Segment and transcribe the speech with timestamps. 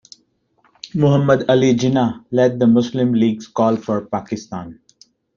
[0.95, 4.79] Muhammad Ali Jinnah led the Muslim League's call for Pakistan.